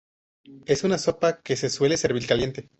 [0.65, 2.69] Es una sopa que se suele servir caliente.